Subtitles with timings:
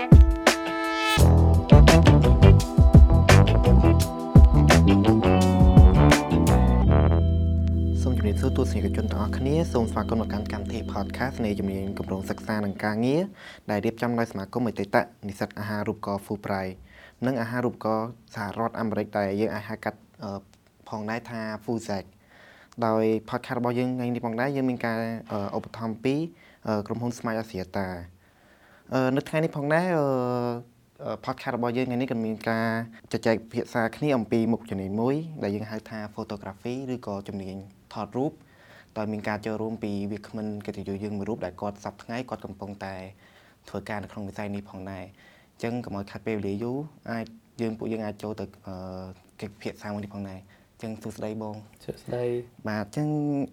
[0.00, 0.06] សូ
[8.10, 13.22] មជម្រាបសួរទស្សនិកជនទាំងអស់គ្នាសូមស្វាគមន៍មកកាន់កម្មវិធី podcast នៃជំនាញគម្រោងសិក្សានិងការងារ
[13.70, 14.96] ដែលរៀបចំដោយសមាគមអតីត
[15.28, 16.72] និស្សិតអាហារូបករណ៍ Fulbright
[17.26, 19.98] និងអាហារូបករណ៍សហរដ្ឋអាមេរិកដែលយើងអាចហៅកាត់
[20.88, 22.04] ផងដែរថា FUSAC
[22.86, 24.98] ដោយ podcast របស់យើងថ្ងៃនេះផងដែរយើងមានការ
[25.56, 26.14] ឧបត្ថម្ភពី
[26.86, 27.86] ក្រុមហ៊ុន Smart Asiata
[29.16, 29.88] នៅថ្ងៃនេះផងដែរ
[31.24, 32.68] podcast របស់យើងថ្ងៃនេះក៏មានការ
[33.12, 37.56] ជជែកពិភាក្សាគ្នាអំពីមុខជំនាញមួយ ដែលយើងហៅថា photography ឬក៏ជំនាញ
[37.92, 38.32] ថតរូប
[38.98, 42.94] ដោយមានការចូលរួមពីវាគ្មិនកិត្តិយសយើងមួយរូបដែលគាត់សប្តាហ៍ថ្ងៃគាត់កំពុងតែ
[43.68, 45.04] ធ្វើការនៅក្នុងវិស័យនេះផងដែរ
[45.52, 46.78] អញ្ចឹងកុំឲ្យខាត់ពេលវេលាយូរ
[47.10, 47.26] អាច
[47.60, 48.44] យើងពួកយើងអាចចូលទៅ
[49.40, 50.40] កិច្ចពិភាក្សាមួយនេះផងដែរ
[50.82, 52.24] ចឹងសួស្ដីបងសួស្ដី
[52.68, 53.08] បាទចឹង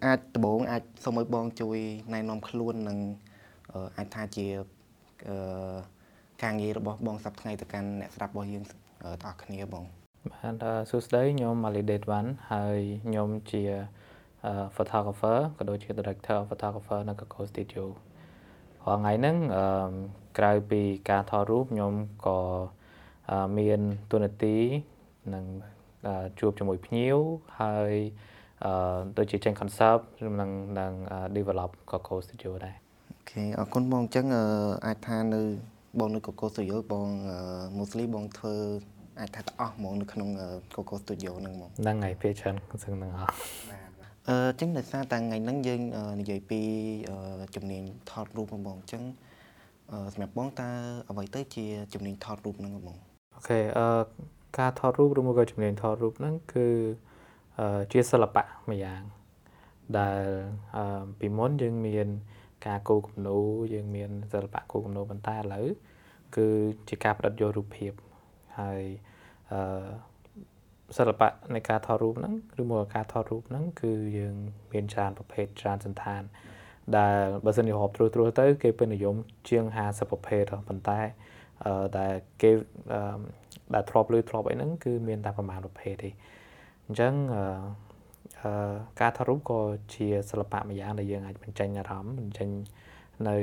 [0.05, 1.77] អាចដំបូងអាចសូមឲ្យបងជួយ
[2.13, 2.97] ណែនាំខ្លួននិង
[3.97, 4.76] អាចថាជាអឺ
[6.43, 8.81] ការងាររបស់បងសប្តាហ៍ថ្ងៃទៅកាន់អ្នកស្ដាប់របស់យើងទាំង
[9.25, 9.85] អស់គ្នាបង
[10.31, 13.63] បាទសួស្ដីខ្ញុំ Malidate One ហើយខ្ញុំជា
[14.77, 17.85] photographer ក៏ដូចជា director of photographer នៅ Coco Studio
[18.85, 19.93] រាល់ថ្ងៃហ្នឹងអឺ
[20.37, 21.93] ក្រៅពីការថតរូបខ្ញុំ
[22.27, 22.39] ក៏
[23.57, 23.79] មាន
[24.11, 24.57] ទូនាទី
[25.33, 25.45] នឹង
[26.39, 27.17] ជួបជាមួយភ្ញៀវ
[27.59, 27.93] ហើយ
[28.65, 30.03] អឺដូចជាចេញ concept
[30.39, 30.93] និងនឹង
[31.35, 32.86] develop Coco Studio ដែរអូ
[33.29, 34.25] ខេអរគុណបងអញ្ចឹង
[34.85, 35.41] អាចថានៅ
[35.99, 37.07] បងនៅ Coco Studio បង
[37.77, 38.55] mostly បងធ្វើ
[39.19, 40.29] អាចថាទាំងអស់ហ្មងនៅក្នុង
[40.75, 43.29] Coco Studio ហ្នឹងហ្មងហ្នឹងហើយពេលច្រើនសឹងហ្នឹងអស់
[44.29, 45.81] អឺចឹងដោយសារតែថ្ងៃហ្នឹងយើង
[46.19, 46.61] និយាយពី
[47.55, 49.03] ជំនាញថតរូបបងអញ្ចឹង
[50.13, 50.69] សម្រាប់បងតើ
[51.09, 52.97] អ្វីទៅជាជំនាញថតរូបហ្នឹងបង
[53.35, 53.87] អូខេអឺ
[54.59, 56.67] ការថតរូបឬមួយក៏ជំនាញថតរូបហ្នឹងគឺ
[57.91, 59.01] ជាសិល្បៈមួយយ៉ាង
[59.97, 60.21] ដែល
[61.19, 62.09] ពីមុនយើងមាន
[62.67, 65.67] ការគូរគំនូរយើងមានសិល្បៈគូរគំនូរប៉ុន្តែឥឡូវ
[66.35, 66.47] គឺ
[66.89, 67.91] ជាការផ្ដិតយករូបភាព
[68.59, 68.81] ហើយ
[69.51, 69.87] អឺ
[70.97, 74.35] សិល្បៈនៃការថតរូបហ្នឹងឬមកការថតរូបហ្នឹងគឺយើង
[74.71, 76.21] មានច្រើនប្រភេទច្រើនសន្តាន
[76.97, 79.15] ដែលបើសិនជារាប់ត្រួសត្រួសទៅ គេពេញនិយម
[79.49, 80.99] ជាង50ប្រភេទប៉ុន្តែ
[81.65, 82.51] អឺដែលគេ
[82.93, 83.19] អឺ
[83.73, 86.09] ដែលធ្លាប់លើធ្លាប់អីហ្នឹងគឺមានតែប្រមាណប្រភេទទេ
[86.85, 87.43] អញ្ចឹងអឺ
[88.99, 89.59] ការថតរូបក៏
[89.93, 92.49] ជាសិល្បៈមួយយ៉ាងដែលយើងអាចបញ្ចេញអារម្មណ៍បញ្ចេញ
[93.27, 93.37] នៅ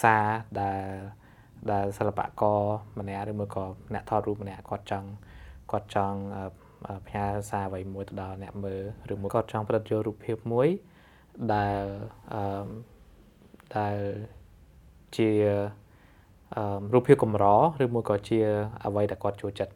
[0.00, 0.26] សារ
[0.60, 0.84] ដែល
[1.72, 2.60] ដែលសិល្បករ
[2.98, 3.64] ម្នាក់ឬមួយក៏
[3.94, 5.08] អ្នកថតរូបម្នាក់គាត់ចង់
[5.70, 6.18] គាត់ចង់
[7.06, 10.68] ផ្ញើសារអ្វីមួយទៅដល់អ្នកមើលឬមួយគាត់ចង់ផ្ដិតយករូបភាពមួយ
[11.54, 11.82] ដែល
[12.34, 12.68] អឺ
[13.76, 13.96] ដែល
[15.16, 15.30] ជា
[16.56, 17.44] អឺរូបភាពកម្រ
[17.84, 18.38] ឬមួយក៏ជា
[18.84, 19.72] អ្វីដែលគាត់ចូលចិត្ត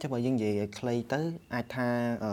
[0.00, 1.20] ចាំបើយើងនិយាយឲ្យខ្លីទៅ
[1.54, 1.88] អាចថា
[2.24, 2.32] អឺ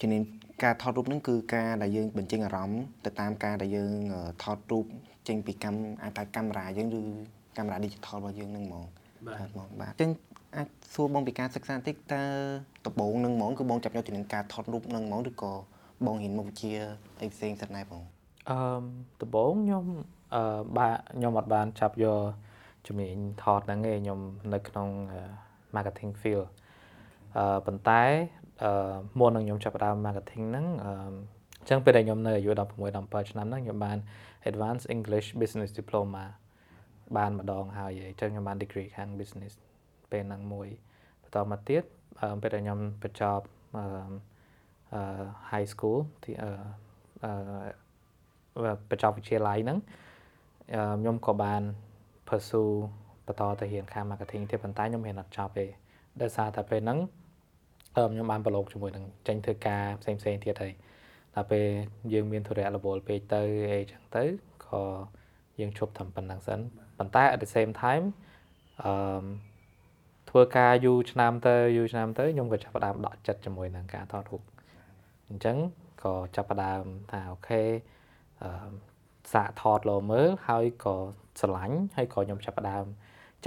[0.00, 0.22] ជំនាញ
[0.62, 3.92] ការថតរូបហ្នឹងគឺការដែលយើងបញ្ចេញអារម្មណ៍ទៅតាមការដែលយើង
[4.42, 4.86] ថតរូប
[5.28, 7.02] ចេញពីកម្មអាចថាកាមេរ៉ាយើងឬ
[7.56, 8.84] កាមេរ៉ា digital របស់យើងហ្នឹងហ្មង
[9.26, 10.10] បាទហ្មងបាទអញ្ចឹង
[10.56, 12.22] អាចសួរបងពីការសិក្សាបន្តិចតើ
[12.86, 15.52] ដំបូងនឹងហ្មងគឺបងចាប់យកជំនាញការថតរូបនឹងហ្មងឬក៏
[16.06, 16.72] បងរៀនមុខវិជ្ជា
[17.22, 18.02] អីផ្សេងសិនដែរបង
[18.50, 18.58] អឺ
[19.22, 19.84] ដំបូងខ្ញុំ
[20.34, 20.42] អឺ
[20.78, 22.20] បាទខ្ញុំអត់បានចាប់យក
[22.86, 24.20] ជំនាញថតហ្នឹងទេខ្ញុំ
[24.54, 24.88] នៅក្នុង
[25.74, 26.46] marketing field
[27.36, 28.02] អឺប៉ុន្តែ
[28.62, 30.92] អឺមុននឹងខ្ញុំចាប់ផ្ដើម marketing ហ្នឹងអឺ
[31.60, 32.54] អញ្ចឹងពេលដែលខ្ញុំនៅអាយុ16
[32.90, 33.98] 17ឆ្នាំហ្នឹងខ្ញុំបាន
[34.50, 36.24] Advanced English Business Diploma
[37.16, 39.52] បានម្ដងហើយអញ្ចឹងខ្ញុំបាន degree ខាង business
[40.10, 40.68] ពេលហ្នឹងមួយ
[41.22, 41.82] បន្តមកទៀត
[42.42, 43.44] ពេលដែលខ្ញុំបញ្ចប់
[43.76, 46.50] អឺ high school ទីអឺ
[48.90, 49.78] បញ្ចប់វិទ្យាល័យហ្នឹង
[51.00, 51.62] ខ្ញុំក៏បាន
[52.28, 52.72] pursue
[53.26, 55.66] បន្តទៅរៀនខាង marketing ទៀតប៉ុន្តែខ្ញុំរៀនអត់ចប់ទេ
[56.20, 56.98] ដោយសារតែពេលហ្នឹង
[57.94, 60.72] ខ្ញុំបានប្រឡូកជាមួយនឹងចេញធ្វើការផ្សេងផ្សេងទៀតហើយ
[61.34, 61.66] ដល់ពេល
[62.12, 64.24] យើងមានធុរៈរវល់ពេកទៅអីចឹងទៅ
[64.66, 64.82] ក៏
[65.60, 66.58] យើងឈប់ធ្វើប៉ុណ្ណឹងសិន
[66.98, 68.04] ប៉ុន្តែ at the same time
[68.84, 69.24] អឺ
[70.30, 74.42] ធ្វើការយូរឆ្នាំទៅយូរឆ្នាំទៅខ្ញុំក៏ចាប់ផ្ដើមដកចិត្តជាមួយនឹងការថតរូប
[75.28, 75.56] អញ្ចឹង
[76.04, 77.62] ក៏ចាប់ផ្ដើមថាអូខេ
[78.42, 78.70] អឺ
[79.32, 80.96] សាកថតលោមើលហើយក៏
[81.40, 82.84] ស្រឡាញ់ហើយក៏ខ្ញុំចាប់ផ្ដើម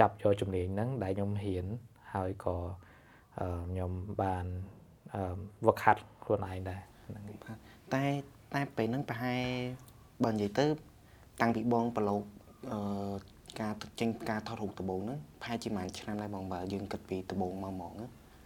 [0.00, 1.66] ចាប់យកជំនាញហ្នឹងដែលខ្ញុំហ៊ាន
[2.14, 2.56] ហើយក៏
[3.38, 3.92] ខ្ញុំ
[4.22, 4.44] បាន
[5.66, 7.24] វឹកហាត់ខ្លួនឯងដែរហ្នឹង
[7.94, 8.04] តែ
[8.54, 9.42] តែពេលហ្នឹងប្រហែល
[10.24, 10.66] បើនិយាយទៅ
[11.40, 12.22] តាំងពីបងប្រឡូក
[12.72, 12.78] អឺ
[13.60, 17.94] ការចេញការថតរូបដំបូងហ្នឹងប្រហែលជាប្រហែលឆ្នាំដែរបងបើយើងគិតពីដំបូងមកហ្មង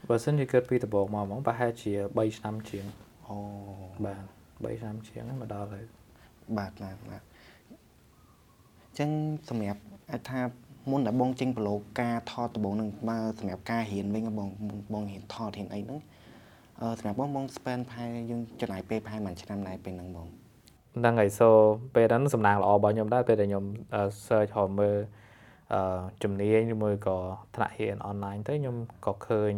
[0.08, 2.84] បើសិនជាគិតពីដំបូងមកហ្មងប្រហែលជា3ឆ្នាំជាង
[3.28, 3.36] អូ
[4.04, 5.84] បាទ3ឆ្នាំជាងមកដល់ហើយ
[6.58, 7.22] បាទបាទបាទ
[8.84, 9.10] អញ្ចឹង
[9.48, 9.80] សម្រាប់
[10.10, 10.40] អាចថា
[10.90, 14.49] មុនដែលបងចេញប្រឡូកការថតដំបូងហ្នឹងបើសម្រាប់ការរៀនវិញបង
[14.93, 16.00] បងរៀនថតរៀនអីហ្នឹង
[16.81, 20.29] អឺសម្រាប់បងបង spend ផែយើងចំណាយពេលផែមួយឆ្នាំដែរពេលហ្នឹងបង
[20.96, 21.49] ហ្នឹងហើយ so
[21.94, 23.64] ពេលហ្នឹងសំណាងល្អរបស់ខ្ញុំដែរពេលដែលខ្ញុំ
[24.26, 24.96] search ហៅមើល
[25.73, 27.19] អអឺជំនាញឬមួយក៏
[27.56, 28.76] ថ្នាក់រៀនអនឡាញទៅខ្ញុំ
[29.06, 29.52] ក៏ឃើញ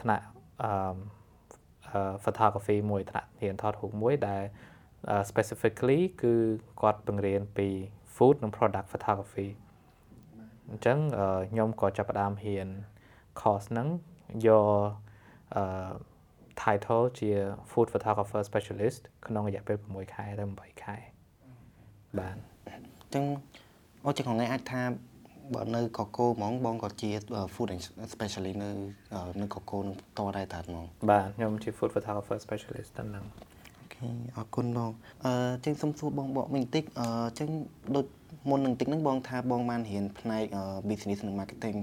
[0.00, 0.24] ថ្នាក់
[0.62, 0.72] អឺ
[2.24, 4.42] photography មួយថ្នាក់រៀនថតរូបមួយដែល
[5.30, 6.34] specifically គឺ
[6.80, 7.68] គាត់បង្រៀនពី
[8.14, 9.48] food និង product photography
[10.72, 10.98] អញ្ចឹង
[11.50, 12.68] ខ្ញុំក៏ចាប់ផ្ដើមរៀន
[13.40, 13.88] course ហ្នឹង
[14.46, 14.66] យក
[15.56, 15.64] អឺ
[16.62, 17.30] title ជា
[17.70, 20.96] food photographer specialist ក្នុងរយៈពេល6ខែទៅ8ខែ
[22.18, 22.36] បាទ
[22.66, 23.24] អញ្ចឹង
[24.04, 24.82] អូចឹងថ្ងៃអាចថា
[25.54, 27.10] បើនៅកកូហ្មងបងក៏ជា
[27.54, 27.68] food
[28.14, 28.70] specialist នៅ
[29.40, 33.24] នៅកកូនឹងតដែរតាហ្មងបាទខ្ញុំជា food photographer specialist តែហ្នឹង
[34.02, 34.90] អូខេអរគុណបង
[35.24, 35.32] អឺ
[35.64, 37.06] ចឹងសុំសួរបងបកវិញបន្តិចអឺ
[37.38, 37.48] ចឹង
[37.96, 38.06] ដូច
[38.50, 40.44] មុននឹងតិចហ្នឹងបងថាបងបានរៀនផ្នែក
[40.88, 41.78] business និង marketing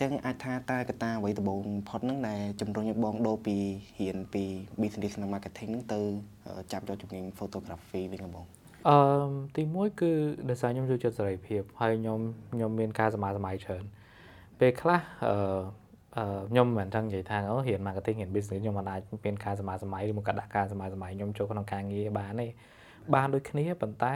[0.00, 3.56] ចឹងអាចថាតើកត្តាអ្វីដំបូងផុតហ្នឹងដែលជំរុញឲ្យបងដូរពី
[4.00, 4.44] រៀនពី
[4.80, 6.00] business និង marketing ហ្នឹងទៅ
[6.72, 8.46] ចាប់យកជំនាញ photography វិញបង
[8.88, 8.96] អឺ
[9.56, 10.10] ទីមួយគឺ
[10.48, 12.20] ដោយសារខ្ញុំចូលចិត្តសេរីភាពហើយខ្ញុំ
[12.52, 13.84] ខ្ញុំមានការសមាសម័យច្រើន
[14.60, 15.81] ពេលខ្លះអឺអឺ
[16.50, 22.46] ខ្ញុំមិនដឹងនិយាយថាអូរៀន marketing រៀន business ខ្ញុំមិនអាចមានការសមាសម័យឬមកកាត់ដាក់ការសមាសម័យខ្ញុំចូលក្នុងការងារបានទេ
[23.14, 24.14] បានដូចគ្នាប៉ុន្តែ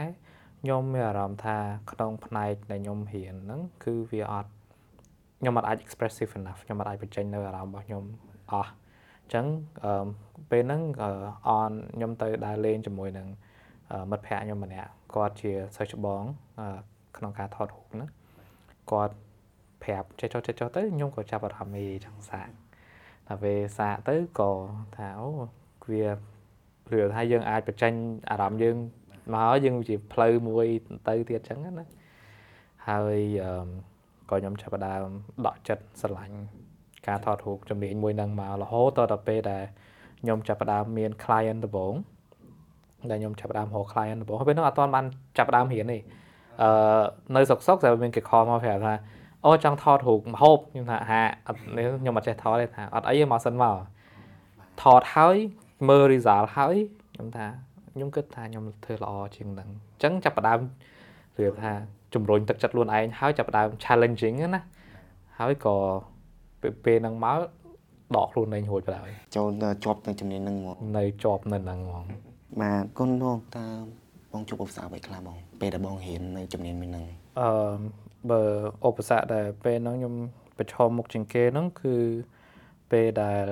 [0.61, 1.57] ខ្ញុំមានអារម្មណ៍ថា
[1.91, 4.51] ក្នុងផ្នែកដែលខ្ញុំរៀនហ្នឹងគឺវាអត់
[5.39, 8.03] ខ្ញុំអត់អាច expressive enough ខ្ញុំអត់អាចបញ្ចេញនៅអារម្មណ៍របស់ខ្ញុំ
[8.51, 9.45] អស់អញ្ចឹង
[10.51, 10.81] ពេលហ្នឹង
[11.47, 13.27] អនខ្ញុំទៅដើរលេងជាមួយនឹង
[14.11, 16.21] មិត្តភ័ក្ដិខ្ញុំម្នាក់គាត់ជាសិស្សច្បង
[17.17, 18.07] ក្នុងការថតរូបណា
[18.91, 19.15] គាត់
[19.83, 22.49] ប្រាប់ចេះចុះចេះចុះទៅខ្ញុំក៏ចាប់អារម្មណ៍ចង់សាក
[23.27, 24.51] តែពេលសាកទៅក៏
[24.95, 25.29] ថាអូ
[25.91, 26.05] វា
[26.87, 27.93] ព្រោះថាយើងអាចបញ្ចេញ
[28.29, 28.75] អារម្មណ៍យើង
[29.33, 30.67] មកយើងជាផ្លូវមួយ
[31.07, 31.85] ទៅទៀតអញ្ចឹងណា
[32.89, 33.19] ហើយ
[34.29, 35.05] ក៏ខ្ញុំចាប់ផ្ដើម
[35.47, 36.37] ដកចិត្តស្រឡាញ់
[37.07, 39.63] ការថតរូបជំនាញមួយនឹងមករហូតដល់ពេលដែល
[40.21, 41.93] ខ្ញុំចាប់ផ្ដើមមាន client ដំបូង
[43.09, 45.05] ដែលខ្ញុំចាប់ដើមរក client របស់ពេលនោះអត់ទាន់បាន
[45.37, 45.99] ចាប់ដើមរៀនទេ
[46.61, 47.01] អឺ
[47.35, 48.93] នៅសុកសុកតែមានគេខលមកប្រាប់ថា
[49.45, 53.77] អូចង់ថតរូបម្ហូបខ្ញុំថាហាអត់ខ្ញុំអត់ចេះថតទេថាអត់អីទេមកសិនមក
[54.81, 55.37] ថតហើយ
[55.89, 56.75] មើល result ហើយ
[57.13, 57.45] ខ្ញុំថា
[57.93, 60.59] ខ្ញុំគិតថាខ្ញុំធ្វើល្អជាងហ្នឹងអញ្ចឹងចាប់ដើម
[61.39, 61.71] រៀបថា
[62.13, 64.61] ជំរុញទឹកចិត្តខ្លួនឯងហើយចាប់ដើម challenging ណា
[65.39, 65.75] ហើយក៏
[66.85, 67.39] ពេលហ្នឹងមក
[68.15, 69.47] ដកខ្លួនឯងរួចទៅហើយចូល
[69.85, 72.03] ជាប់នៅជំនាញហ្នឹងហ្មងនៅជាប់នៅហ្នឹងហ្មង
[72.61, 73.65] បាទគុណបងតើ
[74.31, 77.05] បងជួបឧបសគ្គអ្វីខ្លះបងពេលដែលបងរៀននៅជំនាញមួយហ្នឹង
[77.39, 77.49] អឺ
[78.31, 78.41] បើ
[78.87, 80.13] ឧបសគ្គដែលពេលហ្នឹងខ្ញុំ
[80.57, 81.95] ប្រឈមមុខជាងគេហ្នឹងគឺ
[82.91, 83.45] ពេលដែល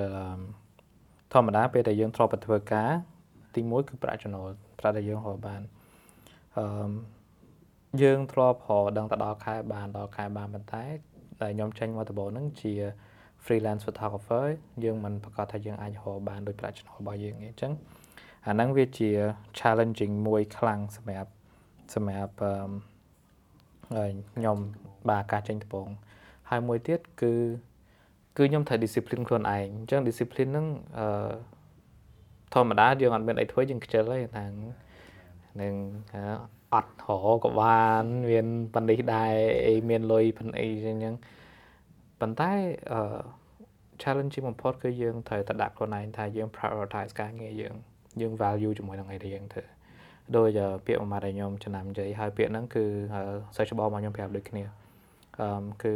[1.33, 2.89] ធម្មតាពេលដែលយើងធ្លាប់ទៅធ្វើការ
[3.55, 5.61] ទី1គឺប្រាក់ចំណូលប្រាក់ដែលយើងរកបាន
[6.57, 6.65] អឺ
[8.01, 10.83] យើងធ្លាប់រកដឹងទៅដល់ខែបានដល់ខែបានប៉ុន្តែ
[11.41, 12.73] ដែលខ្ញុំចេញមកដំបូងហ្នឹងជា
[13.45, 14.45] freelance photographer
[14.83, 17.73] យើងមិនប្រកាសថាយើងអាចរកបានដោយប្រាក់ចំណូលរបស់យើងទេអញ្ចឹង
[18.47, 19.09] អាហ្នឹងវាជា
[19.59, 21.31] challenging មួយខ្លាំងសម្រាប់
[21.95, 22.33] សម្រាប់
[24.35, 24.57] ខ្ញុំ
[25.09, 25.87] បាទការចេញដំបង
[26.49, 27.33] ហើយមួយទៀតគឺ
[28.37, 30.67] គឺខ្ញុំត្រូវ discipline ខ្លួនឯងអញ្ចឹង discipline ហ្នឹង
[30.97, 31.33] អឺ
[32.53, 34.45] ធម្មតាយើងអត់មានអីធ្វើយើងខ្ជិលទេថា
[35.61, 35.73] នឹង
[36.73, 39.33] អត់ហរក៏បានមានប៉ានេះដែរ
[39.67, 41.15] អីមានលុយប៉ាអីអញ្ចឹង
[42.21, 42.51] ប៉ុន្តែ
[42.91, 42.99] អឺ
[44.01, 47.73] challenge បំផុតគឺយើងត្រូវតែដាក់ខ្លួនឯងថាយើង prioritize ការងារយើង
[48.21, 49.74] យើង value ជាមួយនឹងអីដែលយើងធ្វើ
[50.37, 50.49] ដោយ
[50.85, 52.85] ពាក្យមួយម៉ាត់ដែលខ្ញុំចំណាំនិយាយហើយពាក្យហ្នឹងគឺ
[53.55, 54.63] សិស្សច្បងរបស់ខ្ញុំប្រាប់ដូចគ្នា
[55.39, 55.47] អឺ
[55.83, 55.93] គឺ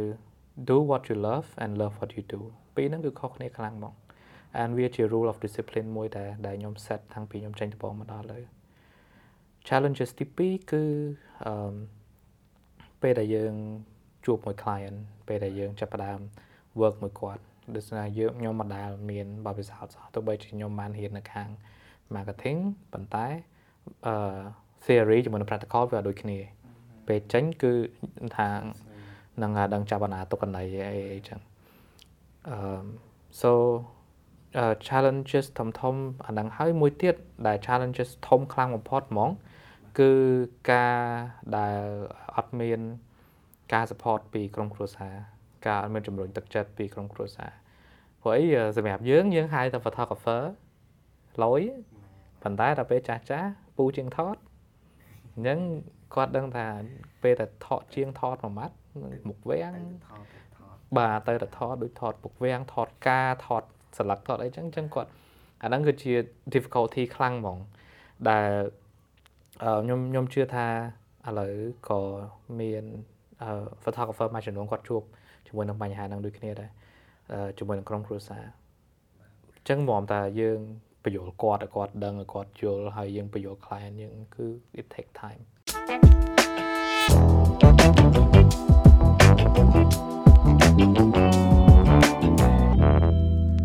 [0.68, 2.40] do what you love and love what you do
[2.74, 3.94] ពីរហ្នឹងគឺខុសគ្នាខ្លាំងហ្មង
[4.62, 8.40] and វាជា rule of discipline មួយដែលដែលខ្ញុំ set តាំងពីខ្ញុំចេញដំបូងមកដល់លើ
[9.68, 10.84] challenges ទី2គឺ
[11.46, 11.74] អឺ
[13.02, 13.54] ពេលដែលយើង
[14.26, 16.20] ជួបមួយ client ពេលដែលយើងចាប់ផ្ដើម
[16.80, 17.42] work មួយគាត់
[17.74, 21.48] ដូចថាយើងខ្ញុំមិនដែលមានបទពិសោធន៍សោះទោះបីជាខ្ញុំបានរៀននៅខាង
[22.14, 22.58] marketing
[22.92, 23.26] ប៉ុន្តែ
[24.06, 24.14] អឺ
[24.84, 26.38] theory ជាមួយនឹង practical វាដូចគ្នា
[27.06, 27.72] ពេលចេញគឺ
[28.36, 28.48] ថា
[29.42, 31.40] នឹងដឹងចាប់អាណាទុកកណីអីអីចឹង
[32.48, 32.58] អឺ
[33.40, 33.50] so
[34.60, 35.94] uh, challenges ធំធំ
[36.26, 37.14] អានឹងហើយមួយទៀត
[37.46, 39.30] ដែល challenges ធំខ្លាំងបំផុតហ្មង
[39.98, 40.12] គឺ
[40.72, 40.98] ការ
[41.56, 41.80] ដែល
[42.36, 42.80] អត់មាន
[43.72, 45.14] ការ support ពីក្រុមគ្រួសារ
[45.66, 47.50] ការអត់មានជំរុញទឹកចិត្តពីក្រុមគ្រួសារ
[48.20, 48.44] ព្រោះអី
[48.76, 50.42] សម្រាប់យើងយើងហៅថា photographer
[51.42, 51.62] លយ
[52.42, 54.36] ប៉ុន្តែដល់ពេលចាស់ចាស់ ពូជាងថត
[55.34, 55.58] អញ្ចឹង
[56.14, 56.66] គាត់ដឹងថា
[57.22, 58.74] ពេលតែថតជាងថតមួយម៉ាត់
[59.28, 59.74] មុខវាំង
[60.98, 63.62] បាទទៅតែថតដូចថតពុកវាំងថតការថត
[63.98, 65.10] ស្លឹកថតអីចឹងចឹងគាត់
[65.62, 66.12] អាហ្នឹងគឺជា
[66.54, 67.58] difficulty ខ្លាំងហ្មង
[68.28, 68.50] ដែល
[69.84, 70.66] ខ្ញុំខ្ញុំជឿថា
[71.26, 71.54] ឥឡូវ
[71.88, 72.00] ក៏
[72.60, 72.84] មាន
[73.82, 75.02] photographer មួយចំនួនគាត់ជួប
[75.46, 76.70] ជាមួយនឹងបញ្ហាហ្នឹងដូចគ្នាដែរ
[77.58, 78.44] ជាមួយនឹងក្រុមគ្រួសារ
[79.56, 80.60] អញ្ចឹងមកតាយើង
[81.04, 84.46] បញ្យល់គាត់ឲ្យគាត់ដឹងឲ្យគាត់យល់ហើយយើងបញ្យល់ client យើងគឺ
[84.80, 85.40] it take time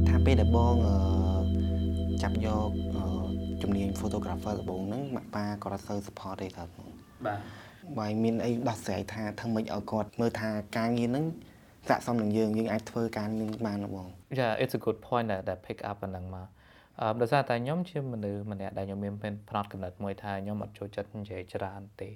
[0.07, 0.75] ថាពេលដែលបង
[2.21, 2.69] ចាប់យក
[3.61, 6.71] ជំនាញ photographer ដំបូងហ្នឹងម៉ាក់ប៉ាគាត់អត់សូវ support ទេគាត់
[7.25, 7.39] បាទ
[7.97, 11.25] បើមានអីដោះស្រាយថាធ្វើម៉េចឲ្យគាត់មើលថាការងារហ្នឹង
[11.87, 14.07] ស័ក្តិសមនឹងយើងយើងអាចធ្វើការនឹងបានបង
[14.39, 16.47] Yeah it's a good point that that pick up ហ្នឹងមក
[17.21, 19.13] ដោយសារតែខ្ញុំជាមនុស្សម្នាក់ដែលខ្ញុំមាន
[19.49, 22.09] ផ្នត់កំណត់មួយថាខ្ញុំអត់ចូលចិត្តនិយាយច្រើនទេ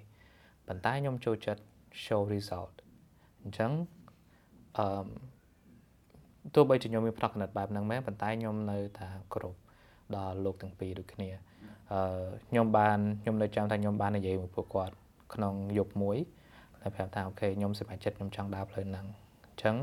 [0.67, 1.61] ប៉ុន្តែខ្ញុំចូលចិត្ត
[2.05, 2.75] show result
[3.43, 3.71] អញ្ចឹង
[4.77, 5.07] អឺ
[6.55, 9.59] ទោះបីជាខ្ញុំមានផ្នត់កំណត់បែបហ្នឹងមែនប៉ុន្តែខ្ញុំនៅតែគ្រប់
[10.15, 11.29] ដល់លោកទាំងពីរដូចគ្នា
[11.93, 14.95] អឺខ្ញុំបានខ្ញុំនៅចាំថាខ្ញុំបាននិយាយមួយពួកគាត់
[15.33, 16.17] ក្នុងយប់មួយ
[16.81, 19.05] តែប្រាប់ថាអូខេខ្ញុំសប្បាយចិត្តខ្ញុំចង់ដើរផ្លូវហ្នឹង
[19.45, 19.75] អញ្ចឹង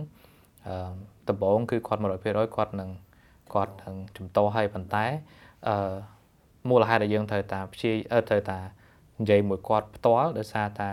[0.67, 0.95] អឺ
[1.29, 2.91] ដំបូងគឺគាត់100%គាត់នឹង
[3.55, 5.05] គាត់នឹងជំទាស់ឲ្យប៉ុន្តែ
[5.69, 5.95] អឺ
[6.69, 7.93] មូលហេតុដែលយើងត្រូវតាព្យា
[8.29, 8.59] ត្រូវតា
[9.21, 10.91] និយាយមួយគាត់ផ្ទាល់ដោយសារតា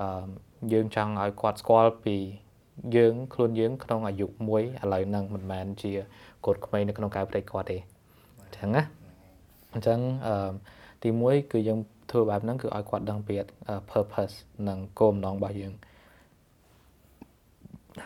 [0.00, 0.28] អឺ
[0.72, 2.16] យើងចង់ឲ្យគាត់ស្គាល់ពី
[2.96, 5.92] យើងខ្លួនយើងក្នុងអាយុមួយឥឡូវហ្នឹងមិនមែនជា
[6.44, 7.78] កូនក្មេងនៅក្នុងកៅព្រៃគាត់ទេ
[8.42, 8.82] អញ្ចឹងណា
[9.72, 10.52] អញ្ចឹងអឺ
[11.02, 11.78] ទី1គឺយើង
[12.10, 13.34] ធ្វើបែបហ្នឹងគឺឲ្យគាត់ដឹងពី
[13.90, 14.34] purpose
[14.68, 15.72] និងគោលបំណងរបស់យើង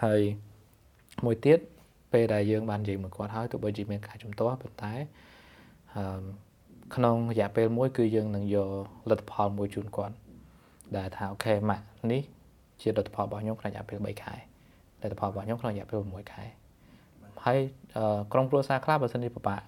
[0.03, 0.21] ហើយ
[1.25, 1.59] មួយទៀត
[2.12, 4.93] ពេលដែលយើងបាននិយាយមួយគាត់ហើយទោះបីជាមានការជំទាស់ប៉ុន្តែ
[5.97, 6.23] អឺ
[6.95, 8.69] ក្នុងរយៈពេលមួយ គឺយើងនឹងយក
[9.11, 10.14] លទ្ធផលមួយជូនគាត់
[10.97, 12.23] ដែលថាអូខេម៉ាក់នេះ
[12.81, 14.35] ជាលទ្ធផលរបស់ខ្ញុំក្នុងរយៈពេល3ខែ
[15.02, 16.45] លទ្ធផលរបស់ខ្ញុំក្នុងរយៈពេល6ខែ
[17.45, 17.59] ហើយ
[18.33, 19.61] ក្រុមគ្រួសារខ្លះបើសិនជាពិបាក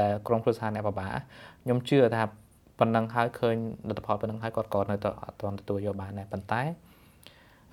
[0.00, 1.08] ដែលក្រុមគ្រួសារអ្នកពិបាក
[1.64, 2.22] ខ្ញុំជឿថា
[2.78, 3.56] ប៉ុណ្ណឹងហើយឃើញ
[3.88, 6.62] លទ្ធផលប៉ុណ្ណឹងហើយគាត់ក៏នៅតែអត់ទាន់ទទួលយកបានដែរប៉ុន្តែ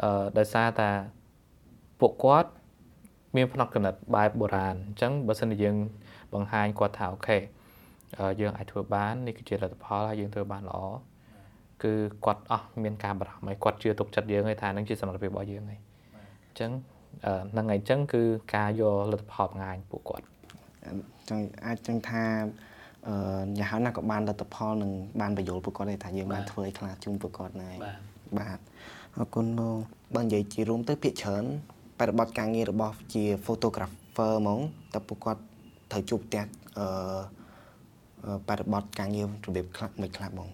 [0.04, 0.90] អឺដោយសារតែ
[2.00, 2.50] ពួកគាត់
[3.36, 5.76] មានផ្នត់គំនិតបែបបុរាណអញ្ចឹងបើសិនជាយើង
[6.34, 7.38] បង្ហាញគាត់ថាអូខេ
[8.42, 10.80] យើងអាចធ្វើបាននេះគឺជាលទ្ធផលហើយយើងធ្វើបានល្អ
[11.84, 11.94] គឺ
[12.26, 15.80] គាត់អស់មានការបារម្ភហើយគាត់ជឿទុកចិត្តយើងហើយថានឹងជាសមត្ថភាពរបស់យើងហើយ
[16.46, 16.72] អញ្ចឹង
[17.52, 18.24] ហ្នឹងហើយអញ្ចឹងគឺ
[18.56, 20.26] ការយកលទ្ធផលបង្ហាញពួកគាត់
[21.30, 22.24] ចង់អាចចឹងថា
[23.08, 23.16] អឺ
[23.60, 27.72] យ៉ាងហោចណាស់ក៏បានលទ្ធផលនឹងបានបញ្យល់ពួកគាត់ដែរថាយើងបានធ្វើឲ្យខ្លះជូនពួកគាត់ណែ
[28.40, 28.60] បាទ
[29.16, 29.76] អរគុណបង
[30.16, 31.46] បើនិយាយជារួមទៅភាកច្រើន
[32.00, 34.60] បរិបត្តិការងាររបស់ជា photographer ហ្មង
[34.94, 35.42] តើពួកគាត់
[35.92, 36.46] ត្រូវជួបផ្ទះ
[36.80, 40.50] អឺបរិបត្តិការងាររបៀបខ្លះមិនខ្លះបង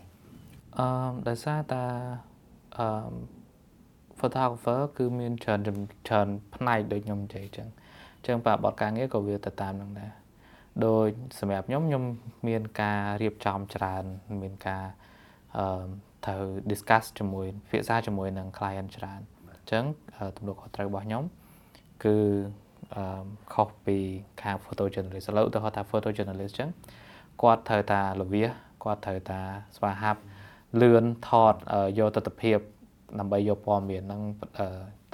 [0.78, 1.84] អឺដោយសារតា
[2.78, 2.88] អឺ
[4.20, 7.68] photographer គឺមានច្រើនច្រើនផ្នែកដូចខ្ញុំនិយាយអញ្ចឹង
[8.18, 10.12] អញ្ចឹងបរិបត្តិការងារក៏វាទៅតាមនឹងដែរ
[10.86, 11.08] ដោយ
[11.40, 12.04] សម្រាប់ខ្ញុំខ្ញុំ
[12.48, 14.04] មានការរៀបចំច្រើន
[14.42, 14.86] មានការ
[15.58, 15.86] អឺ
[16.26, 19.84] ត្រូវ discuss ជាមួយពិភាក្សាជាមួយនឹង client ច្រើនអញ្ចឹង
[20.38, 21.24] ទំនួលខុសត្រូវរបស់ខ្ញុំ
[22.04, 22.16] គឺ
[22.96, 23.98] អឺខុសពី
[24.42, 26.70] ខាង photo journalist ឥឡូវឧទាហរណ៍ថា photo journalist អញ្ចឹង
[27.42, 28.46] គាត់ត្រូវតាលវា
[28.84, 29.42] គាត់ត្រូវតា
[29.78, 30.22] ស្វាហាប់
[30.82, 31.54] លឿនថត
[32.00, 32.54] យកទស្សនវិជ្ជា
[33.20, 34.22] ដើម្បីយកព័ត៌មានហ្នឹង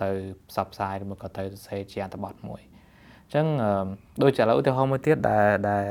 [0.02, 0.10] ទៅ
[0.50, 2.62] ផ្សព្វផ្សាយឬមកក៏ទៅសរសេរជាអត្ថបទមួយ
[3.24, 3.46] អញ្ចឹង
[4.22, 5.86] ដូចជាឥឡូវឧទាហរណ៍មួយទៀតដែលដែល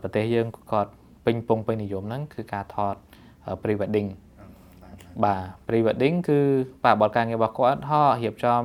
[0.00, 0.92] ប្រទេសយើងគាត់
[1.24, 2.94] ពេញពងពេញនិយមហ្នឹងគឺការថត
[3.62, 4.08] pre wedding
[5.24, 6.38] បាទ pre wedding គឺ
[6.84, 8.62] បារបទការងាររបស់គាត់ហោរៀបចំ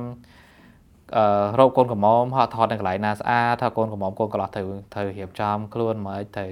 [1.16, 1.24] អឺ
[1.58, 6.50] រោគកូនកំមុំហោថតនៅកន្លែងណាស្អាតថាកូនកំមុំកូនកន្លោះត្រូវត្រូវរៀបចំខ្លួនមកត្រូវ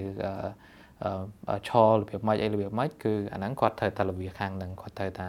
[1.69, 5.27] ឈររបៀបម៉េចអីរបៀបម៉េចគឺអាហ្នឹងគាត់ត្រូវតែរបៀបខាងហ្នឹងគាត់ត្រូវតែ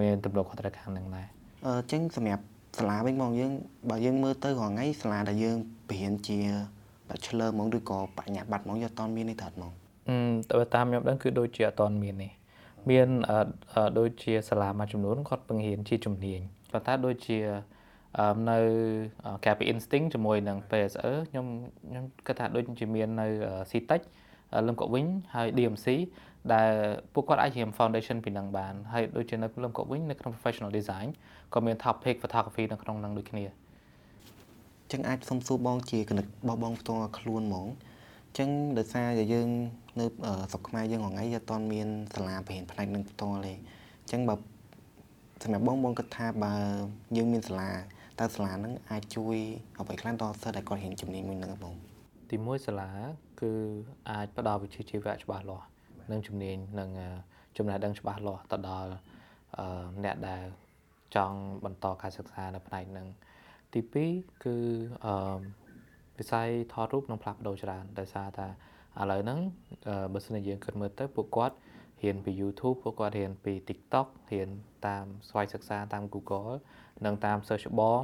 [0.00, 1.26] មានទំនួលខុសត្រូវខាងហ្នឹងដែរ
[1.66, 2.44] អឺចឹងសម្រាប់
[2.78, 3.52] សាលាវិញមកយើង
[3.90, 5.56] បើយើងមើលទៅរាល់ថ្ងៃសាលាដែលយើង
[5.88, 6.38] បរៀនជា
[7.08, 9.72] bachelor ហ្មងឬក៏បញ្ញាបត្រហ្មងយកអត់មាននេះត្រូវហ្មង
[10.08, 12.32] អឺតែតាមខ្ញុំដឹងគឺដូចជាអត់មាននេះ
[12.90, 13.08] មាន
[13.98, 16.40] ដូចជាសាលាមួយចំនួនគាត់បង្រៀនជាជំនាញ
[16.72, 17.38] ប៉ុន្តែដូចជា
[18.50, 18.58] នៅ
[19.46, 21.46] ការពី instinct ជាមួយនឹង PSE ខ្ញុំ
[21.88, 23.26] ខ្ញុំគិតថាដូចជាមាននៅ
[23.70, 24.02] CTech
[24.66, 25.86] លឹមកវិញហើយ DMC
[26.54, 26.72] ដែល
[27.14, 31.08] ពួកគាត់អាចរៀន foundation ពីនឹងបានហើយដូចជានៅលឹមកវិញនៅក្នុង professional design
[31.54, 33.44] ក៏មាន topic photography នៅក្នុងនឹងដូចគ្នា
[34.92, 37.68] ចឹងអាចសុំសួរបងជាគណិតរបស់បងផ្ទាល់ខ្លួនហ្មង
[38.38, 38.48] ចឹង
[38.78, 39.48] ដោយសារតែយើង
[40.00, 40.04] នៅ
[40.52, 43.54] ស្រុកខ្មែរយើងថ្ងៃអត់ទាន់មានសាលាបរិញ្ញាផ្នែកនឹងផ្ទាល់ទេ
[44.10, 44.34] ចឹងបើ
[45.42, 46.54] សម្រាប់បងបងគិតថាបើ
[47.16, 47.70] យើងមានសាលា
[48.20, 49.36] តើសាលាហ្នឹងអាចជួយ
[49.78, 51.74] អ្វីខ្លះដល់សិស្សដែលគាត់រៀនជំនាញមួយហ្នឹងបង
[52.30, 52.90] ទីមួយសាលា
[53.40, 53.52] គឺ
[54.10, 55.66] អាចផ្ដល់វិជ្ជាជីវៈច្បាស់លាស់
[56.10, 56.90] និងជំនាញនិង
[57.56, 58.92] ចំណេះដឹងច្បាស់លាស់ទៅដល់
[60.04, 60.44] អ្នកដែល
[61.16, 63.06] ចង់បន្តការសិក្សានៅផ្នែកហ្នឹង
[63.72, 63.80] ទី
[64.12, 64.56] 2គឺ
[65.06, 65.38] អឺ
[66.18, 68.46] វិស័យថតរូបនឹងផ្លាស់ប្ដូរច្រើនដោយសារថា
[69.00, 69.38] ឥឡូវហ្នឹង
[70.12, 71.56] បើសិនជាយើងគិតមើលទៅពួកគាត់
[72.02, 74.48] រៀនពី YouTube ពួកគាត់រៀនពី TikTok រៀន
[74.86, 76.50] តាមស្វ័យសិក្សាតាម Google
[77.04, 78.02] និងតាម search បង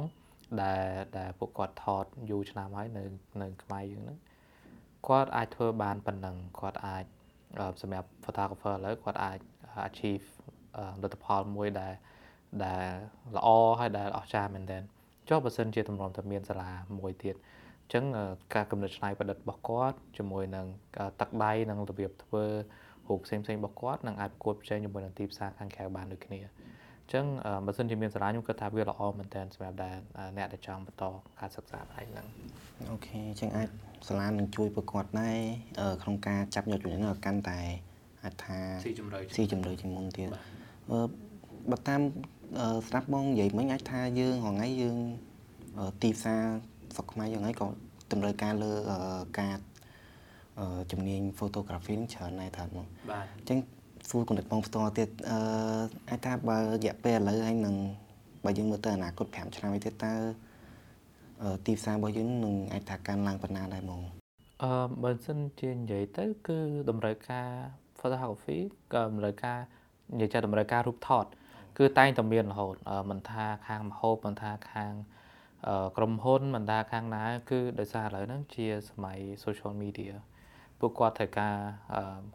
[0.63, 0.85] ដែល
[1.17, 3.03] ដែលពួកគាត់ថតយូរឆ្នាំហើយនៅ
[3.41, 4.17] នៅខ្មែរយើងហ្នឹង
[5.07, 7.05] គាត់អាចធ្វើបានប៉ុណ្ណឹងគាត់អាច
[7.81, 9.39] សម្រាប់ photographer ឥឡូវគាត់អាច
[9.87, 10.25] achieve
[11.01, 11.93] លទ្ធផលមួយដែល
[12.65, 12.85] ដែល
[13.37, 13.47] ល្អ
[13.79, 14.83] ហើយដែលអស្ចារ្យមែនទែន
[15.29, 17.35] ចុះបើសិនជាតម្រុំតែមានសាលាមួយទៀត
[17.89, 18.05] អញ្ចឹង
[18.55, 20.65] ការកំណត់ច្នៃប្រឌិតរបស់គាត់ជាមួយនឹង
[21.21, 22.43] ទឹកដៃនិងរបៀបធ្វើ
[23.07, 27.25] រូបផ្សេងៗរបស់គាត់នឹងអាចប្រកួតប្រជែងជាមួយនឹងទីផ្សារខាងក្រៅបានដូចគ្នាអញ្ចឹង
[27.65, 29.95] បើសិនជាមានសាលាខ្ញុំគិតថាវាល្អមែនទែនសម្រាប់ដែល
[30.37, 31.03] អ្នកដែលចង់បន្ត
[31.39, 32.27] ការសិក្សាផ្នែកហ្នឹង
[32.91, 33.67] អូខេអញ្ចឹងអាច
[34.07, 35.37] សាលានឹងជួយប្រកួតដែរ
[36.03, 37.59] ក្នុងការចាប់យកជំនាញឲ្យកាន់តែ
[38.23, 40.29] អាចថាស៊ីជម្រៅស៊ីជម្រៅជាងមុនទៀត
[40.91, 40.99] អឺ
[41.71, 42.01] បើតាម
[42.87, 44.97] ស្ដាប់បងនិយាយមិញអាចថាយើងរងៃយើង
[46.01, 46.43] ទីផ្សារ
[46.95, 47.67] ស្រុកខ្មែរយើងហ្នឹងក៏
[48.11, 48.71] តម្រូវការលើ
[49.39, 49.55] ការ
[50.91, 53.59] ជំនាញ photography ច្រើនដែរថាមកបាទអញ្ចឹង
[54.09, 55.37] សួរគំនិតបងផ្ទាល់ទៀតអឺ
[56.09, 57.75] អាចថាបើរយៈពេលឥឡូវហើយនឹង
[58.45, 60.13] បើយើងមើលទៅអនាគត5ឆ្នាំទៀតតើ
[61.65, 64.01] ទីផ្សាររបស់យើងនឹងអាចថាកើនឡើងប៉ុណ្ណាដែរហ្មង
[64.63, 64.71] អឺ
[65.03, 67.49] បើសិនជានិយាយទៅ គឺតម្រូវការ
[67.99, 68.59] photography
[68.93, 69.59] ក៏តម្រូវការ
[70.13, 71.25] និយាយចាតម្រូវការរូបថត
[71.77, 72.75] គឺតែងតែមានរហូត
[73.09, 74.93] មិនថាខាងមហោបមិនថាខាង
[75.97, 80.13] ក្រុមហ៊ុនមិនថាខាងណា គឺដោយសារឥឡូវហ្នឹងជាសម័យ social media
[80.79, 81.55] ពួកគាត់ត្រូវការ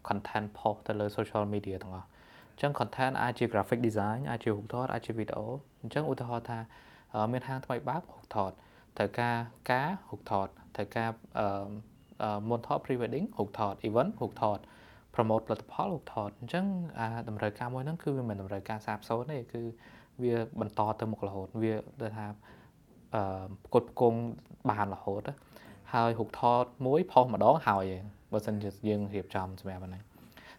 [0.09, 2.09] content post ទៅលើ social media ទាំងអស់
[2.53, 5.43] អញ្ចឹង content អាចជា graphic design អាចជារូបថតអាចជា video
[5.83, 6.59] អញ្ចឹងឧទាហរណ៍ថា
[7.33, 8.53] មានហាងថ្មីបើករូបថត
[8.99, 9.37] ត្រូវការ
[9.71, 11.11] ការរូបថតត្រូវការ
[12.49, 14.59] មុនថត pre wedding រូបថត event រូបថត
[15.15, 16.67] promote ផលិតផលរូបថតអញ្ចឹង
[16.99, 19.63] អាតម្រូវការមួយហ្នឹងគឺវាមិនតម្រូវការសាបសូន្យទេគឺ
[20.23, 22.35] វាបន្តទៅមុខរហូតវាដូចថាអឺ
[23.67, 24.19] ផ្គត់ផ្គង់
[24.71, 25.23] បានរហូត
[25.93, 27.85] ហើយរូបថតមួយផុសម្ដងហើយ
[28.33, 30.03] បើសិនជាយើងរៀបចំសម្រាប់ហ្នឹង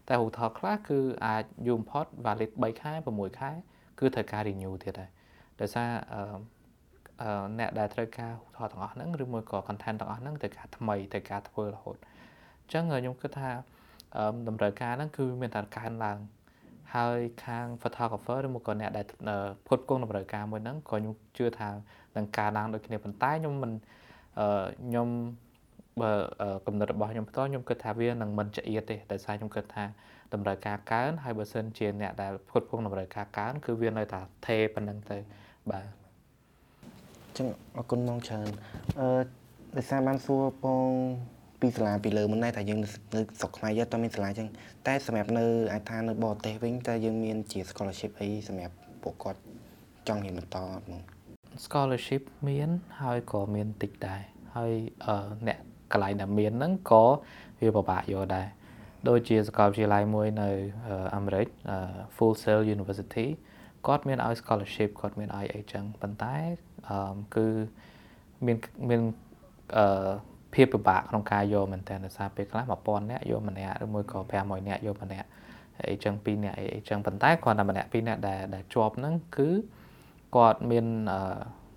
[0.08, 3.50] តែរូបថតខ្លះគឺអាចយូរបំផុត valid 3ខែ6ខែ
[3.98, 5.10] គឺត្រូវការ renew ទៀតដែរ
[5.60, 11.96] ដោយសារអឺអ្នកដែលត្រូវការរូបថតទាំងអស់ហ្នឹងឬមួយក៏ content ទាំងអស់ហ្នឹងត្រូវការថ្មីត្រូវការធ្វើរហូត
[12.62, 13.50] អញ្ចឹងខ្ញុំគិតថា
[14.48, 16.18] តម្រូវការហ្នឹងគឺមានតែកើនឡើង
[16.96, 19.06] ហើយខាង photographer ឬមកក៏អ្នកដែល
[19.66, 21.68] ផ្គត់ផ្គង់តម្រូវការមួយហ្នឹងក៏ខ្ញុំជឿថា
[22.16, 23.72] នឹងកើនឡើងដូចគ្នាប៉ុន្តែខ្ញុំមិន
[24.38, 25.08] អឺខ្ញុំ
[26.02, 26.12] បើ
[26.66, 29.84] កំណត់របស់ខ្ញុំផ្ទាល់ខ្ញុំគិតថាវានឹងមិនចៀតទេដោយសារខ្ញុំគិតថា
[30.34, 35.18] តម្រូវការកើនហើយបើសិនជាអ្នកដែលផ្គត់ផ្គង់តម្រូវការកើនគឺវានៅតែថេប៉ុណ្្នឹងទៅ
[35.70, 35.86] បាទ
[37.36, 38.48] ចឹងអរគុណមកច្រើន
[39.00, 39.08] អឺ
[39.76, 40.90] ដោយសារបានសួរពង
[41.60, 42.88] ពីសាលាពីលើមុនដែរថាយើងនៅ
[43.40, 44.48] ស្រុកខ្មែរយើងតើមានសាលាចឹង
[44.86, 49.40] តែសម្រាប់នៅអាចថានៅបរទេសវិញតើយើងមានជា scholarship អីសម្រាប់ពួកគាត់
[50.08, 51.02] ចង់រៀនបន្តអត់មក
[51.64, 52.68] scholarship មាន
[53.02, 54.20] ហើយក៏មានតិចដែរ
[54.56, 54.72] ហើយ
[55.48, 55.58] អ្នក
[55.92, 57.04] កន្លែងដែលមានហ្នឹងក៏
[57.60, 58.46] វាពិបាកយកដែរ
[59.08, 60.48] ដូចជាសាកលវិទ្យាល័យមួយនៅ
[61.16, 61.46] អាមេរិក
[62.16, 63.26] Full Sail University
[63.86, 66.36] គាត់មានឲ្យ scholarship គាត់មានឲ្យអីចឹងប៉ុន្តែ
[67.36, 67.46] គឺ
[68.46, 68.56] មាន
[68.88, 69.00] មាន
[69.76, 69.86] អឺ
[70.56, 75.26] ភាពពិបាកក្នុងការយកមែនតើដោយសារពេលខ្លះ1000នាក់យកម្នាក់ឬមួយក៏500នាក់យកម្នាក់
[75.88, 79.50] អីចឹង2នាក់អីចឹងប៉ុន្តែគ្រាន់តែម្នាក់ពីរនាក់ដែលដែលជាប់ហ្នឹងគឺ
[80.36, 80.86] គាត់មាន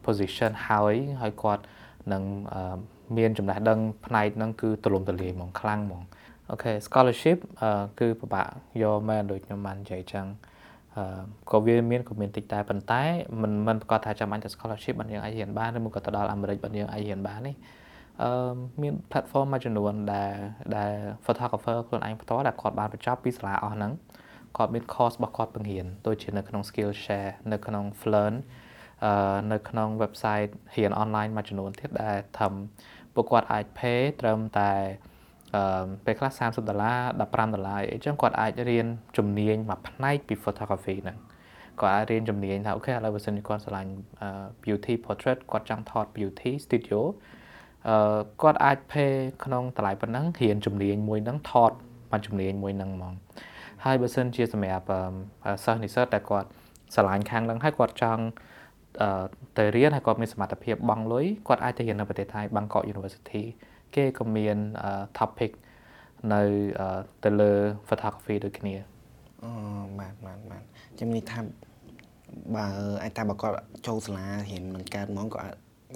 [0.06, 1.64] position ហើយហើយគាត់
[2.14, 2.24] នឹង
[3.18, 6.02] មានចំណេះដឹងផ្នែកហ្នឹងគឺទូលំទូលាយហ្មងខ្លាំងហ្មង
[6.52, 7.38] អូខេ scholarship
[8.00, 8.48] គឺពិបាក
[8.82, 10.26] យកមែនដូចខ្ញុំបាននិយាយចឹង
[10.96, 13.04] អឺក៏វាមានក៏មានតិចតែប៉ុន្តែ
[13.42, 17.56] មិនមិនប្រកាសថាចាំបាញ់តែ scholarship បានយើងអាចរៀនបានឬមកក៏ទៅដល់អាមេរិកបានយើងអាចរៀនបាននេះ
[18.24, 18.32] អឺ
[18.82, 20.34] មាន platform មួយចំនួនដែល
[20.78, 20.94] ដែល
[21.26, 23.92] photographer ខ្លួនឯងផ្ទាល់ដែលគាត់បានបញ្ចប់ពីសាលាអស់ហ្នឹង
[24.58, 28.36] គាត់មាន course របស់គាត់បង្រៀនដូចជានៅក្នុង Skillshare នៅក្នុង Flearn
[29.06, 32.50] អឺនៅក្នុង website រៀន online មួយចំនួនទៀតដែលធ្វើ
[33.14, 34.72] ពួកគាត់អាច pay ត្រឹមតែ
[35.56, 41.18] អឺពេលខ្លះ30ដុល្លារ15ដុល្លារអីចឹងគាត់អាចរៀនជំនាញមួយផ្នែកពី photography ហ្នឹង
[41.82, 43.92] គាត់អាចរៀនជំនាញថាអូខេឥឡូវបើសិនជាគាត់ឆ្លាញ់
[44.64, 47.00] beauty portrait គាត់ចង់ថត beauty studio
[47.88, 49.12] អឺគាត់អាច pay
[49.44, 51.72] ក្នុងតម្លៃប៉ុណ្ណឹងរៀនជំនាញមួយហ្នឹងថត
[52.12, 53.14] មួយជំនាញមួយហ្នឹងហ្មង
[53.86, 54.86] ហើយបើសិនជាសម្រាប់
[55.64, 56.50] សិស្សនិស្សិតដែលគាត់
[56.96, 58.24] ឆ្លាញ់ខាងហ្នឹងហើយគាត់ចង់
[59.58, 63.44] ទៅរៀនហើយគាត់មានសមត្ថភាពបង់លុយគាត់អាចទៅរៀននៅប្រទេសថៃ Bangkok University
[63.96, 64.58] គេក៏មាន
[65.18, 65.52] topic
[66.34, 66.42] នៅ
[67.24, 67.52] ទៅលើ
[67.90, 68.76] photography ដូចគ្នា
[69.44, 69.52] អូ
[70.00, 70.64] បាទបាទបាទ
[70.98, 71.40] ខ្ញុំនិយាយថា
[72.56, 72.66] បើ
[73.04, 73.56] អាចថាបើគាត់
[73.88, 75.40] ចូលសាលារៀនមិនកើតហ្មងក៏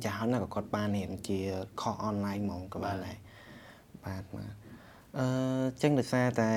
[0.02, 1.40] យ៉ាងហោចណាស់ក៏គាត់បានរៀនជា
[1.82, 3.18] ខុសអនឡាញហ្មងក៏បានដែរ
[4.06, 4.52] បាទបាទ
[5.18, 5.26] អឺ
[5.82, 6.52] ចឹងដោយសារតែ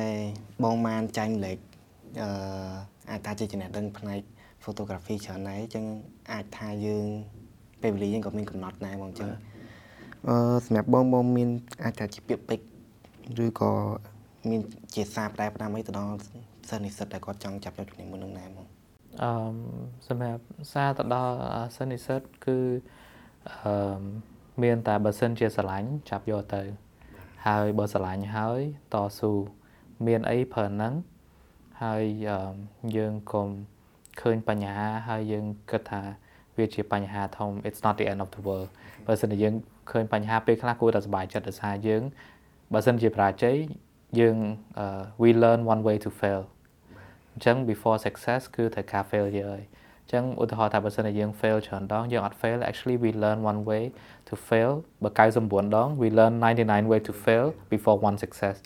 [0.65, 1.59] បងបានចាញ់លេខ
[2.23, 2.31] អឺ
[3.11, 4.21] អាចថាជាចំណេះដឹងផ្នែក
[4.65, 5.85] photography ច្រើនដែរអញ្ចឹង
[6.33, 7.07] អាចថាយើង
[7.83, 9.31] ពេលវេលាយើងក៏មានកំណត់ដែរបងអញ្ចឹង
[10.29, 11.49] អឺសម្រាប់បងបងមាន
[11.85, 12.69] អាចថាជាពាក្យពេចន៍
[13.45, 13.71] ឬក៏
[14.51, 14.61] មាន
[14.95, 16.13] ជាសារផ្ដែផ្ដាំអីទៅដល់
[16.69, 18.67] សិស្សនិស្សិតដែលគាត់ចង់ចាប់យកជំនាញមួយនឹងដែរបង
[19.23, 19.31] អឺ
[20.09, 21.35] សម្រាប់សារទៅដល់
[21.77, 23.06] សិស្សនិស្សិតគឺអឺ
[24.63, 26.63] មានតែបើសិនជាស្រឡាញ់ចាប់យកទៅ
[27.47, 28.61] ហើយបើស្រឡាញ់ហើយ
[28.95, 29.33] តស៊ូ
[30.07, 30.95] មានអីប្រើហ្នឹង
[31.83, 32.03] ហើយ
[32.97, 33.49] យើងកុំ
[34.21, 36.03] ឃើញបញ្ហាហើយយើងគិតថា
[36.57, 38.69] វាជាបញ្ហាធំ it's not the end of the world
[39.07, 39.55] បើសិនជាយើង
[39.91, 42.03] ឃើញបញ្ហាពេលខ្លះគួរតែសប្បាយចិត្តដោយសារយើង
[42.73, 43.57] បើសិនជាបរាជ័យ
[44.21, 44.37] យើង
[45.23, 46.43] we learn one way to fail
[47.33, 53.85] អញ្ចឹង before success គឺត្រូវការ failure ហើយអញ្ចឹងឧទាហរណ៍ថាបើសិនជាយើង fail ច្រើនដងយើងអត់ fail actually we learn one way
[54.29, 55.09] to fail បើ
[55.43, 58.57] 99ដង we learn 99 way to fail before one success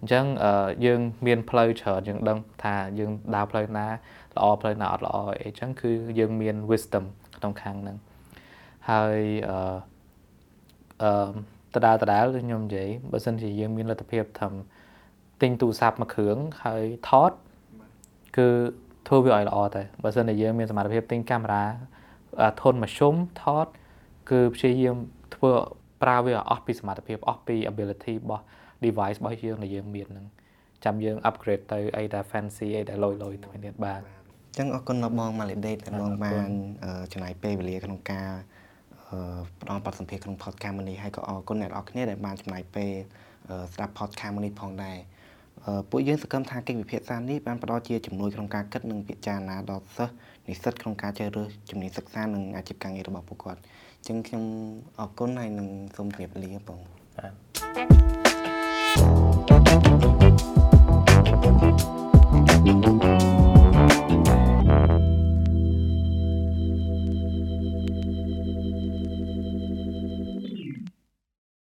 [0.00, 0.24] អញ្ចឹង
[0.84, 3.86] យើងមានផ្លូវច្រើនយើងដឹងថាយើងដើរផ្លូវណា
[4.36, 7.04] ល្អផ្លូវណាអត់ល្អអីអញ្ចឹងគឺយើងមាន wisdom
[7.36, 7.96] ក្នុងខាងហ្នឹង
[8.90, 9.58] ហើយអឺ
[11.02, 11.30] អឺ
[11.74, 14.50] ដដែលដដែលខ្ញុំនិយាយបើសិនជាយើងមានលទ្ធភាពធ្វើ
[15.42, 17.32] ទិញទូរស័ព្ទមួយគ្រឿងហើយថត
[18.38, 18.48] គឺ
[19.08, 21.64] ធ្វើវាឲ្យល្អទៅបើសិនជាយើងមានសមត្ថភាពទិញកាមេរ៉ា
[22.62, 23.66] ធន់មធ្យមថត
[24.30, 24.96] គឺព្យាយាម
[25.34, 25.50] ធ្វើ
[26.02, 28.44] ប្រើវាអស់ពីសមត្ថភាពអស់ពី ability របស់
[28.84, 30.26] device របស់យើងដែលយើងមានហ្នឹង
[30.84, 36.50] ចាំយើង upgrade ទៅអីដែល fancy អីដែលលយលយថ្មីទៀតបាទអញ្ចឹងអរគុណដល់បង Validate ដែលបងបាន
[37.12, 38.30] ចំណាយពេលវេលាក្នុងការ
[39.60, 42.92] ផ្ដល់បទសម្ភាសន៍ក្នុង podcast មួយនេះហើយក៏អរគុណអ្នកនរគ្នាដែលបានចំណាយពេល
[43.74, 44.98] ស្ដាប់ podcast មួយនេះផងដែរ
[45.90, 50.14] ពួកយើងសង្ឃឹមថាកិច្ចវិភាសានេះបានផ្ដល់ជាជំនួយក្នុងការគិតនិងពិចារណាដល់សិស្ស
[50.48, 54.44] និស្សិតក្នុងការជ្រើសរើសជំនាញសិក្សានិងអាជីពការងាររបស់ពួកគាត់អញ្ចឹងខ្ញុំ
[54.98, 56.80] អរគុណហើយនឹងសូមជម្រាបលាបង
[57.16, 57.32] បាទ